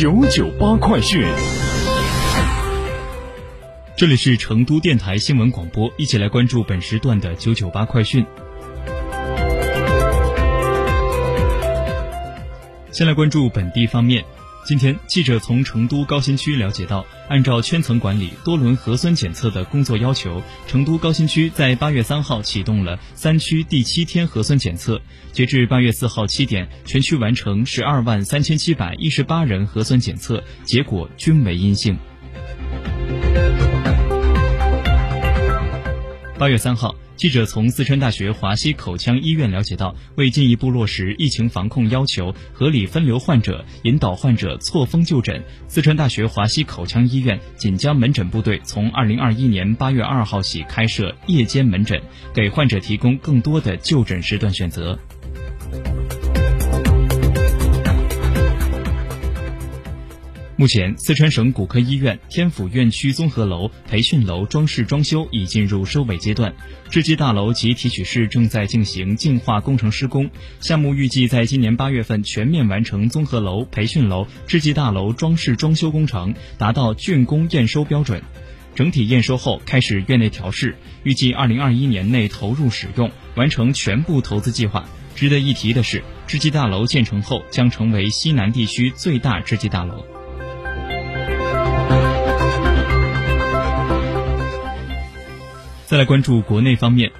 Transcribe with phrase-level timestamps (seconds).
[0.00, 1.22] 九九八快讯，
[3.94, 8.24] 这里是成都电台新闻广播，一起来关注本时段的九九八快讯。
[12.90, 14.24] 先来关注本地方面。
[14.62, 25.00] 今天，记者从成都高新区了解到，按照圈层管理、多轮核酸检测的工作要求，成都高新区在八月三号启动了三区第七天核酸检测。
[25.32, 31.98] 截至八月四号七点，全区完成十二万三千七百一十八人核酸检测，结果均为阴性。
[36.38, 36.94] 八月三号。
[37.20, 52.00] 记者从四川大学华西口腔医院了解到，为进一步落实疫情防控要求，合理分流患者，引导患者错峰就诊，四川大学华西口腔医院锦江门诊部队从二零二一年八月二号起开设夜间门诊，
[52.32, 54.98] 给患者提供更多的就诊时段选择。
[60.60, 66.54] 目前，四川省骨科医院天府院区综合楼培训楼装饰装修已进入收尾阶段，
[66.90, 70.30] 制机大楼及提取室正在进行净化工程施工。
[70.60, 78.22] 项目预计在今年八月份全面完成综合楼培训楼制机大楼装饰装修工程，达到竣工验收标准。
[78.74, 84.86] 整体验收后开始院内调试，预计二零二一年内投入使用，完成全部投资计划。
[85.14, 90.04] 值得一提的是，制机大楼建成后将成为西南地区最大制机大楼。
[95.90, 97.10] 再来关注国内方面，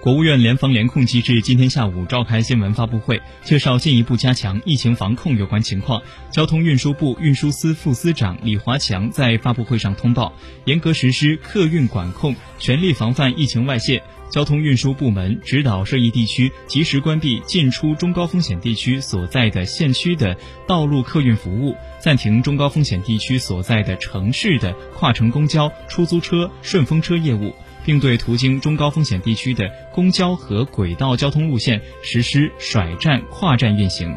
[0.00, 6.02] 国务院联防联控机制今天下午召开新闻发布会，介绍进一步加强疫情防控有关情况。
[6.32, 10.32] 交通运输部运输司副司长李华强在发布会上通报，
[10.64, 14.02] 严格实施客运管控，全力防范疫情外泄。
[14.32, 20.34] 交通运输部门指导涉疫地区及时关闭进出中高风险地区所在的县区的
[20.66, 27.54] 道路客运服务，暂停中高风险地区所在的城市的跨城公交、出租车、顺风车业务，
[27.84, 34.16] 并对途经中高风险地区的公交和轨道交通路线实施甩站、跨站运行。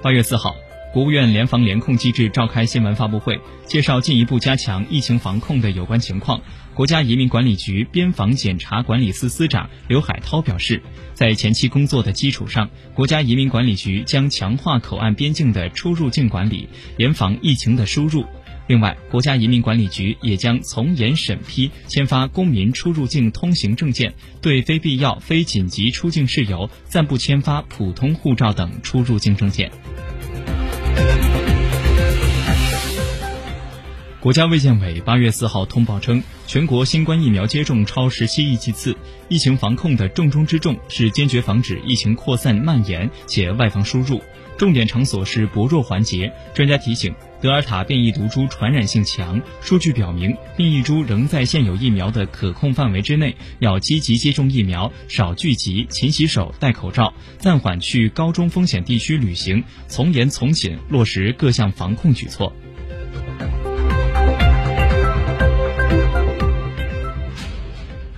[0.00, 0.56] 八月四号。
[0.96, 6.40] 国务院联防联控机制召开新闻发布会，介绍进一步加强疫情防控的有关情况。
[6.72, 10.80] 国家移民管理局边防检查管理司司长刘海涛表示，
[11.12, 18.24] 在前期工作的基础上，国家移民管理局将强化口岸边境的出入境管理，严防疫情的输入。
[18.66, 29.70] 另外，国家移民管理局也将从严审批签发公民出入境通行证件，对非必要、非紧急出境事由暂不签发普通护照等出入境证件。
[34.20, 38.96] 国家卫健委八月四号通报称，全国新冠疫苗接种超十七亿剂次。
[39.28, 44.20] 疫情防控的重中之重是坚决防止疫情扩散蔓延且外防输入，
[44.58, 46.32] 重点场所是薄弱环节。
[46.52, 47.14] 专家提醒，
[47.46, 62.52] 德尔塔变异毒株传染性强，数据表明，变异株仍在现有疫苗的可控范围之内，要积极接种疫苗，少聚集，勤洗手，戴口罩，暂缓去高中风险地区旅行，从严从紧落实各项防控举措。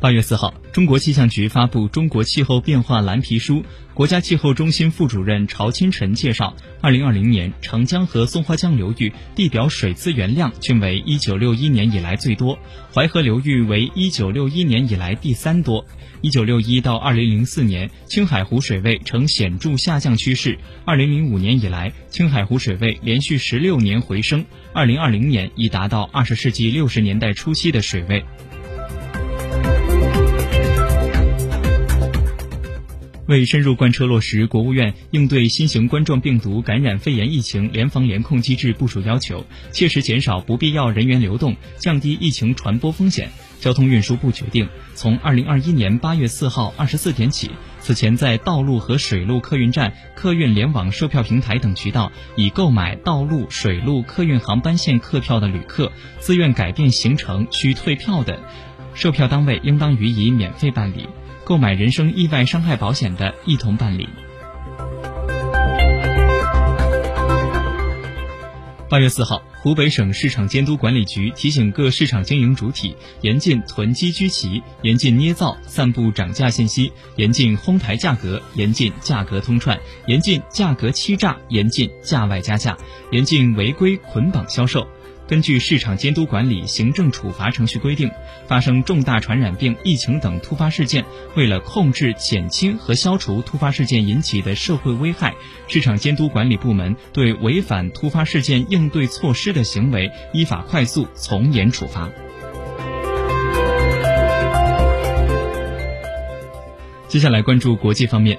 [0.00, 3.56] 八月四号，中国气象局发布《中国气候变化蓝皮书》。
[3.92, 12.58] 国家气候中心副主任曹清晨介绍，二零二零年长江和松花江流域地表水资源量均为一九六一年以来最多，
[12.94, 15.84] 淮河流域为一九六一年以来第三多。
[16.22, 20.58] 一九六一到二零零四年，青海湖水位呈显著下降趋势。
[20.86, 28.24] 二零零五年以来，青海湖水位连续十六年回升，二零二零年已达到二十世纪六十年代初期的水位。
[33.30, 43.30] 为深入贯彻落实国务院应对新型冠状病毒感染肺炎疫情联防联控机制部署要求，切实减少不必要人员流动，降低疫情传播风险，
[43.60, 58.40] 交通运输部决定，从二零二一年八月四号二十四点起，此前在道路和水路客运站、客运联网售票平台等渠道已购买道路、水路客运航班线客票的旅客，自愿改变行程需退票的，
[58.94, 61.06] 售票单位应当予以免费办理。
[61.50, 64.08] 购买人身意外伤害保险的，一同办理。
[68.88, 79.76] 八月四号，湖北省市场监督管理局提醒各市场经营主体严禁囤积居奇，严禁捏造、散布涨价信息，严禁哄抬价格，严禁价格通串，
[80.06, 82.78] 严禁价格欺诈，严禁价外加价，
[83.10, 84.86] 严禁违规捆绑销售。
[85.30, 88.10] 根据市场监督管理行政处罚程序规定，
[88.48, 91.04] 发生重大传染病、疫情等突发事件，
[91.36, 95.36] 为了控制、减轻和消除突发事件引起的社会危害，
[95.68, 102.10] 市场监督管理部门对违反突发事件应对措施的行为，依法快速从严处罚。
[107.06, 108.36] 接下来关注国际方面。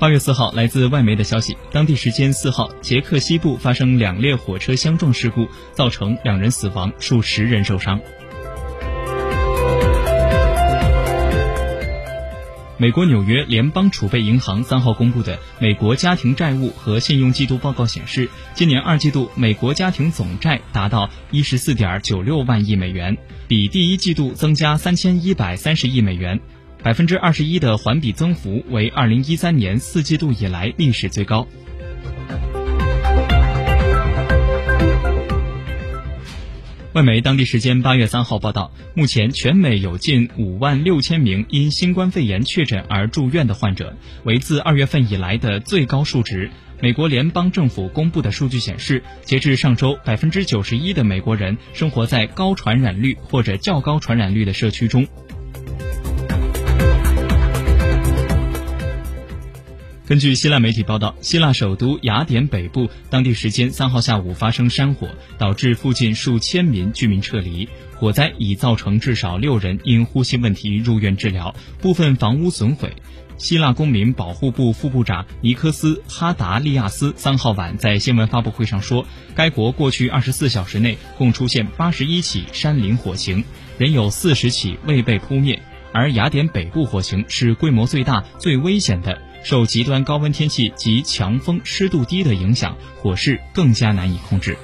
[0.00, 8.00] 八月四号，来自外媒的消息，当地时间四号，捷克西部发生两列火车相撞事故，造成两人死亡，数十人受伤。
[12.76, 23.18] 美国纽约联邦储备银行三号公布的美国家庭债务和信用季度报告显示，今年二季度美国家庭总债达到一十四点九六万亿美元，
[23.48, 26.38] 比第一季度增加三千一百三十亿美元。
[26.82, 31.46] 百分之二十一的环比增幅为二零一三年四季度以来历史最高。
[36.94, 46.50] 外媒当地时间八月三号报道，目前全美有近五万六千名因新冠肺炎确诊而住院的患者，为自二月份以来的最高数值。
[46.80, 55.06] 美国联邦政府公布的数据显示，截至上周，百分之九十一的美国人生活在高传染率或者较高传染率的社区中。
[60.08, 65.06] 根据希腊媒体报道，希腊首都雅典北部当地时间三号下午发生山火，
[65.36, 67.68] 导致附近数千名居民撤离。
[67.94, 72.96] 火灾已造成至少六人因呼吸问题入院治疗，部分房屋损毁。
[73.36, 79.04] 希腊公民保护部副部长尼科斯哈达利亚斯三号晚在新闻发布会上说，
[79.34, 83.44] 该国过去二十四小时内共出现八十一起山林火情，
[83.76, 85.60] 仍有四十起未被扑灭。
[85.92, 89.20] 而雅典北部火情是规模最大、最危险的。
[89.42, 94.56] 受极端高温天气及强风、湿度低的影响，火势更加难以控制。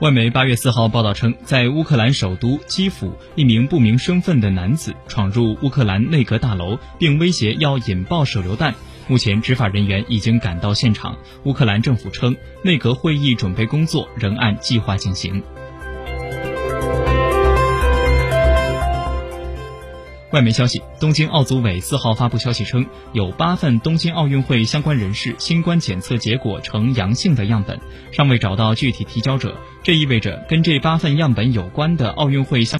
[0.00, 8.74] 外媒八月四号报道称，在乌克兰首都基辅，一名不明身份的男子闯入乌克兰内阁大楼，并威胁要引爆手榴弹。
[9.08, 11.18] 目前，执法人员已经赶到现场。
[11.44, 15.42] 乌克兰政府称，内阁会议准备工作仍按计划进行。
[20.32, 27.80] 外媒消息，东京奥组委四号发布消息称，有八份东京奥运会相关人士新冠检测结果呈阳性的样本，
[28.12, 29.56] 尚未找到具体提交者。
[29.82, 32.68] 这意味着跟这八份样本有关的奥运会相。